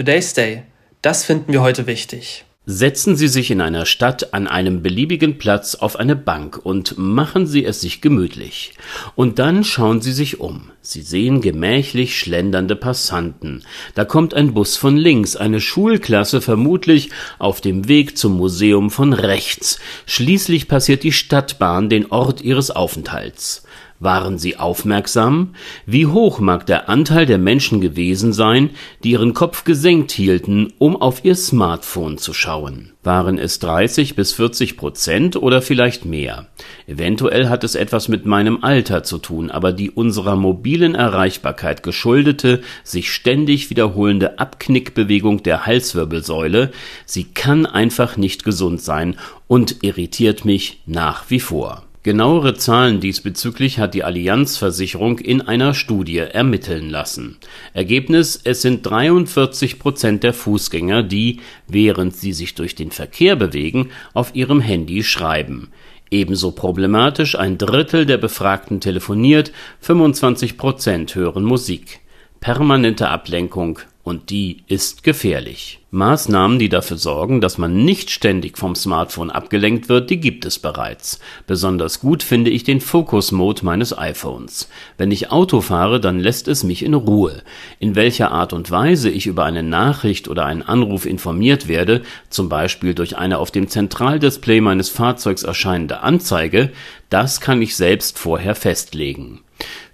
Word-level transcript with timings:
Today's 0.00 0.32
Day. 0.32 0.62
Das 1.02 1.26
finden 1.26 1.52
wir 1.52 1.60
heute 1.60 1.86
wichtig. 1.86 2.46
Setzen 2.64 3.16
Sie 3.16 3.28
sich 3.28 3.50
in 3.50 3.60
einer 3.60 3.84
Stadt 3.84 4.32
an 4.32 4.48
einem 4.48 4.80
beliebigen 4.80 5.36
Platz 5.36 5.74
auf 5.74 5.96
eine 5.96 6.16
Bank 6.16 6.58
und 6.64 6.96
machen 6.96 7.46
Sie 7.46 7.66
es 7.66 7.82
sich 7.82 8.00
gemütlich. 8.00 8.72
Und 9.14 9.38
dann 9.38 9.62
schauen 9.62 10.00
Sie 10.00 10.12
sich 10.12 10.40
um. 10.40 10.70
Sie 10.80 11.02
sehen 11.02 11.42
gemächlich 11.42 12.18
schlendernde 12.18 12.76
Passanten. 12.76 13.62
Da 13.94 14.06
kommt 14.06 14.32
ein 14.32 14.54
Bus 14.54 14.78
von 14.78 14.96
links, 14.96 15.36
eine 15.36 15.60
Schulklasse 15.60 16.40
vermutlich 16.40 17.10
auf 17.38 17.60
dem 17.60 17.86
Weg 17.86 18.16
zum 18.16 18.38
Museum 18.38 18.90
von 18.90 19.12
rechts. 19.12 19.80
Schließlich 20.06 20.66
passiert 20.66 21.02
die 21.02 21.12
Stadtbahn 21.12 21.90
den 21.90 22.10
Ort 22.10 22.40
ihres 22.40 22.70
Aufenthalts. 22.70 23.64
Waren 24.02 24.38
sie 24.38 24.56
aufmerksam? 24.56 25.50
Wie 25.84 26.06
hoch 26.06 26.40
mag 26.40 26.64
der 26.64 26.88
Anteil 26.88 27.26
der 27.26 27.36
Menschen 27.36 27.82
gewesen 27.82 28.32
sein, 28.32 28.70
die 29.04 29.10
ihren 29.10 29.34
Kopf 29.34 29.64
gesenkt 29.64 30.10
hielten, 30.10 30.72
um 30.78 30.96
auf 30.96 31.22
ihr 31.22 31.34
Smartphone 31.34 32.16
zu 32.16 32.32
schauen? 32.32 32.92
Waren 33.02 33.36
es 33.36 33.58
30 33.58 34.16
bis 34.16 34.32
40 34.32 34.78
Prozent 34.78 35.36
oder 35.36 35.60
vielleicht 35.60 36.06
mehr? 36.06 36.46
Eventuell 36.86 37.50
hat 37.50 37.62
es 37.62 37.74
etwas 37.74 38.08
mit 38.08 38.24
meinem 38.24 38.64
Alter 38.64 39.02
zu 39.02 39.18
tun, 39.18 39.50
aber 39.50 39.70
die 39.74 39.90
unserer 39.90 40.34
mobilen 40.34 40.94
Erreichbarkeit 40.94 41.82
geschuldete, 41.82 42.62
sich 42.82 43.12
ständig 43.12 43.68
wiederholende 43.68 44.38
Abknickbewegung 44.38 45.42
der 45.42 45.66
Halswirbelsäule, 45.66 46.70
sie 47.04 47.24
kann 47.24 47.66
einfach 47.66 48.16
nicht 48.16 48.44
gesund 48.44 48.80
sein 48.80 49.16
und 49.46 49.82
irritiert 49.82 50.46
mich 50.46 50.80
nach 50.86 51.28
wie 51.28 51.40
vor. 51.40 51.84
Genauere 52.02 52.54
Zahlen 52.54 53.00
diesbezüglich 53.00 53.78
hat 53.78 53.92
die 53.92 54.04
Allianz-Versicherung 54.04 55.18
in 55.18 55.42
einer 55.42 55.74
Studie 55.74 56.16
ermitteln 56.16 56.88
lassen. 56.88 57.36
Ergebnis: 57.74 58.40
Es 58.42 58.62
sind 58.62 58.86
43 58.86 59.78
Prozent 59.78 60.22
der 60.22 60.32
Fußgänger, 60.32 61.02
die, 61.02 61.40
während 61.68 62.16
sie 62.16 62.32
sich 62.32 62.54
durch 62.54 62.74
den 62.74 62.90
Verkehr 62.90 63.36
bewegen, 63.36 63.90
auf 64.14 64.34
ihrem 64.34 64.62
Handy 64.62 65.02
schreiben. 65.02 65.68
Ebenso 66.10 66.52
problematisch: 66.52 67.38
ein 67.38 67.58
Drittel 67.58 68.06
der 68.06 68.16
Befragten 68.16 68.80
telefoniert, 68.80 69.52
25 69.80 70.56
Prozent 70.56 71.14
hören 71.14 71.44
Musik. 71.44 72.00
Permanente 72.40 73.10
Ablenkung 73.10 73.80
und 74.02 74.30
die 74.30 74.62
ist 74.66 75.02
gefährlich. 75.02 75.80
Maßnahmen, 75.92 76.58
die 76.58 76.68
dafür 76.68 76.96
sorgen, 76.96 77.40
dass 77.40 77.58
man 77.58 77.84
nicht 77.84 78.10
ständig 78.10 78.56
vom 78.56 78.74
Smartphone 78.74 79.30
abgelenkt 79.30 79.88
wird, 79.88 80.08
die 80.08 80.20
gibt 80.20 80.44
es 80.44 80.58
bereits. 80.58 81.18
Besonders 81.46 82.00
gut 82.00 82.22
finde 82.22 82.50
ich 82.50 82.64
den 82.64 82.80
Focus 82.80 83.32
Mode 83.32 83.64
meines 83.64 83.96
iPhones. 83.96 84.68
Wenn 84.96 85.10
ich 85.10 85.30
Auto 85.30 85.60
fahre, 85.60 86.00
dann 86.00 86.20
lässt 86.20 86.48
es 86.48 86.62
mich 86.64 86.84
in 86.84 86.94
Ruhe. 86.94 87.42
In 87.78 87.96
welcher 87.96 88.30
Art 88.30 88.52
und 88.52 88.70
Weise 88.70 89.10
ich 89.10 89.26
über 89.26 89.44
eine 89.44 89.64
Nachricht 89.64 90.28
oder 90.28 90.46
einen 90.46 90.62
Anruf 90.62 91.06
informiert 91.06 91.68
werde, 91.68 92.02
zum 92.30 92.48
Beispiel 92.48 92.94
durch 92.94 93.18
eine 93.18 93.38
auf 93.38 93.50
dem 93.50 93.68
Zentraldisplay 93.68 94.60
meines 94.60 94.88
Fahrzeugs 94.88 95.42
erscheinende 95.42 96.00
Anzeige, 96.00 96.70
das 97.10 97.40
kann 97.40 97.60
ich 97.60 97.76
selbst 97.76 98.18
vorher 98.18 98.54
festlegen. 98.54 99.40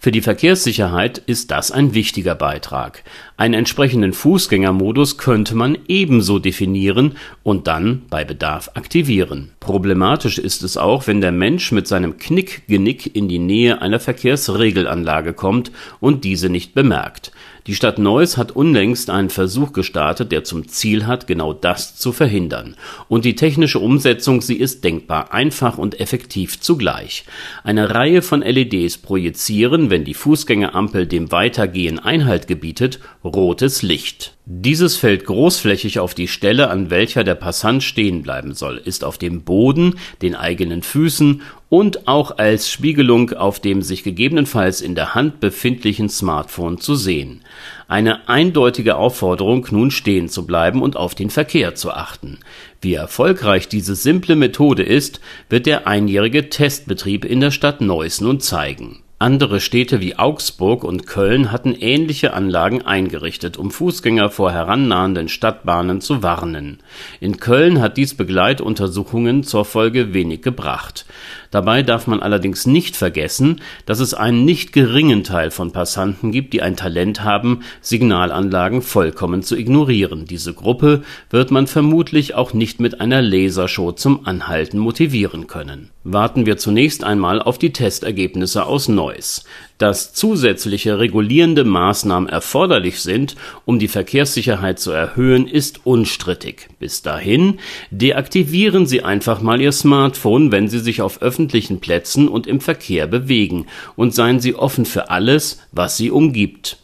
Für 0.07 0.12
die 0.12 0.23
Verkehrssicherheit 0.23 1.19
ist 1.19 1.51
das 1.51 1.73
ein 1.73 1.93
wichtiger 1.93 2.37
Beitrag. 2.37 3.03
Einen 3.37 3.55
entsprechenden 3.55 4.13
Fußgängermodus 4.13 5.19
könnte 5.19 5.57
man 5.57 5.77
ebenso 5.89 6.39
definieren 6.39 7.17
und 7.43 7.67
dann 7.67 8.03
bei 8.09 8.25
Bedarf 8.25 8.71
aktivieren. 8.75 9.51
Problematisch 9.59 10.39
ist 10.39 10.63
es 10.63 10.77
auch, 10.77 11.09
wenn 11.09 11.21
der 11.21 11.33
Mensch 11.33 11.73
mit 11.73 11.89
seinem 11.89 12.19
Knickgenick 12.19 13.17
in 13.17 13.27
die 13.27 13.41
Nähe 13.41 13.83
einer 13.83 13.98
Verkehrsregelanlage 13.98 15.33
kommt 15.33 15.73
und 15.98 16.23
diese 16.23 16.51
nicht 16.51 16.73
bemerkt. 16.73 17.33
Die 17.67 17.75
Stadt 17.75 17.98
Neuss 17.98 18.37
hat 18.37 18.53
unlängst 18.53 19.11
einen 19.11 19.29
Versuch 19.29 19.73
gestartet, 19.73 20.31
der 20.31 20.45
zum 20.45 20.69
Ziel 20.69 21.07
hat, 21.07 21.27
genau 21.27 21.53
das 21.53 21.97
zu 21.97 22.13
verhindern. 22.13 22.77
Und 23.09 23.25
die 23.25 23.35
technische 23.35 23.81
Umsetzung, 23.81 24.41
sie 24.41 24.55
ist 24.55 24.85
denkbar 24.85 25.35
einfach 25.35 25.77
und 25.77 25.98
effektiv 25.98 26.61
zugleich. 26.61 27.25
Eine 27.65 27.92
Reihe 27.92 28.23
von 28.23 28.42
LEDs 28.42 28.98
projizieren, 28.98 29.91
wenn 29.96 30.05
die 30.05 30.12
Fußgängerampel 30.12 31.07
dem 31.07 31.33
Weitergehen 31.33 31.98
Einhalt 31.98 32.48
gebietet, 32.48 33.01
rotes 33.24 33.80
Licht. 33.80 34.34
Dieses 34.45 34.98
fällt 34.98 35.24
großflächig 35.24 36.01
auf 36.01 36.12
die 36.12 36.29
Stelle, 36.29 36.68
an 36.68 36.90
welcher 36.90 37.24
der 37.24 37.34
Passant 37.34 37.83
stehen 37.83 38.20
bleiben 38.20 38.52
soll, 38.52 38.77
ist 38.77 39.05
auf 39.05 39.17
dem 39.17 39.45
Boden, 39.45 39.95
den 40.20 40.35
eigenen 40.35 40.83
Füßen 40.83 41.40
und 41.70 42.08
auch 42.08 42.36
als 42.36 42.70
Spiegelung 42.70 43.33
auf 43.33 43.58
dem 43.58 43.80
sich 43.80 44.02
gegebenenfalls 44.02 44.83
in 44.83 44.95
der 44.95 45.14
Hand 45.14 45.40
befindlichen 45.40 46.11
Smartphone 46.11 46.79
zu 46.79 46.95
sehen. 46.95 47.40
Eine 47.89 48.29
eindeutige 48.29 48.96
Aufforderung, 48.96 49.67
nun 49.70 49.90
stehen 49.90 50.29
zu 50.29 50.46
bleiben 50.46 50.83
und 50.83 50.98
auf 50.98 51.14
den 51.14 51.30
Verkehr 51.30 51.74
zu 51.74 51.90
achten. 51.90 52.40
Wie 52.83 52.92
erfolgreich 52.92 53.67
diese 53.67 53.95
simple 53.95 54.36
Methode 54.36 54.83
ist, 54.83 55.23
wird 55.48 55.64
der 55.64 55.86
einjährige 55.86 56.51
Testbetrieb 56.51 57.24
in 57.24 57.40
der 57.40 57.51
Stadt 57.51 57.80
Neuss 57.80 58.20
nun 58.20 58.40
zeigen 58.40 59.01
andere 59.19 59.61
Städte 59.61 60.01
wie 60.01 60.17
Augsburg 60.17 60.85
und 60.85 61.07
Köln 61.07 61.51
hatten 61.51 61.75
ähnliche 61.75 62.35
Anlagen 62.35 62.83
eingerichtet, 62.83 63.57
um 63.57 63.71
Fußgänger 63.71 64.29
vor 64.29 64.53
herannahenden 64.53 65.29
Stadtbahnen 65.29 66.03
zu 66.03 66.23
warnen. 66.23 66.81
In 67.19 67.39
Köln 67.39 67.81
hat 67.81 67.97
dies 67.97 68.15
Begleituntersuchungen 68.15 69.43
zur 69.43 69.65
Folge 69.65 70.13
wenig 70.13 70.43
gebracht. 70.43 71.07
Dabei 71.56 71.83
darf 71.83 72.06
man 72.06 72.20
allerdings 72.20 72.67
nicht 72.67 72.96
vergessen, 72.96 73.62
dass 73.86 74.00
es 74.00 74.12
einen 74.12 74.44
nicht 74.44 74.74
geringen 74.74 75.24
Teil 75.24 75.50
von 75.50 75.72
Passanten 75.72 76.30
gibt, 76.30 76.52
die 76.52 76.61
ein 76.61 76.77
Talent 76.77 77.24
haben, 77.24 77.61
Signalanlagen 77.80 78.83
vollkommen 78.83 79.42
zu 79.42 79.56
ignorieren. 79.56 80.27
Diese 80.27 80.52
Gruppe 80.52 81.02
wird 81.30 81.50
man 81.50 81.67
vermutlich 81.67 82.34
auch 82.34 82.52
nicht 82.52 82.78
mit 82.78 83.00
einer 83.00 83.22
Lasershow 83.22 83.92
zum 83.92 84.27
Anhalten 84.27 84.78
motivieren 84.78 85.46
können. 85.46 85.89
Warten 86.05 86.44
wir 86.44 86.58
zunächst 86.58 87.05
einmal 87.05 87.40
auf 87.40 87.56
die 87.56 87.73
Testergebnisse 87.73 88.67
aus 88.67 88.88
Neuss. 88.88 89.44
Dass 89.79 90.14
zusätzliche 90.14 90.98
regulierende 90.98 91.64
Maßnahmen 91.64 92.31
erforderlich 92.31 93.01
sind, 93.01 93.37
um 93.67 93.79
die 93.79 93.89
Verkehrssicherheit 93.89 94.79
zu 94.79 94.91
erhöhen, 94.91 95.47
ist 95.47 95.85
unstrittig. 95.85 96.69
Bis 96.79 97.03
dahin 97.03 97.59
deaktivieren 97.91 98.86
Sie 98.86 99.03
einfach 99.03 99.42
mal 99.42 99.61
Ihr 99.61 99.73
Smartphone, 99.73 100.51
wenn 100.51 100.69
Sie 100.69 100.79
sich 100.79 101.03
auf 101.03 101.20
öffentlichen 101.20 101.81
Plätzen 101.81 102.29
und 102.29 102.47
im 102.47 102.61
Verkehr 102.61 103.07
bewegen, 103.07 103.67
und 103.97 104.15
seien 104.15 104.41
Sie 104.41 104.55
offen 104.55 104.86
für 104.86 105.11
alles, 105.11 105.61
was 105.73 105.98
Sie 105.98 106.11
umgibt. 106.11 106.79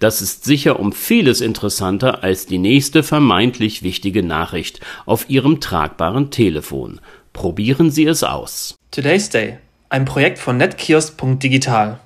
Das 0.00 0.22
ist 0.22 0.44
sicher 0.44 0.80
um 0.80 0.92
vieles 0.92 1.42
interessanter 1.42 2.22
als 2.22 2.46
die 2.46 2.56
nächste 2.56 3.02
vermeintlich 3.02 3.82
wichtige 3.82 4.22
Nachricht 4.22 4.80
auf 5.04 5.28
Ihrem 5.28 5.60
tragbaren 5.60 6.30
Telefon. 6.30 7.00
Probieren 7.34 7.90
Sie 7.90 8.06
es 8.06 8.24
aus. 8.24 8.76
Today's 8.90 9.28
Day. 9.28 9.58
Ein 9.90 10.06
Projekt 10.06 10.38
von 10.38 10.56
netkiosk.digital. 10.56 12.00